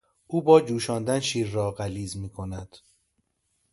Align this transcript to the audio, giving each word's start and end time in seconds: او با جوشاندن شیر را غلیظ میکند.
او 0.27 0.41
با 0.41 0.61
جوشاندن 0.61 1.19
شیر 1.19 1.49
را 1.51 1.71
غلیظ 1.71 2.17
میکند. 2.17 2.77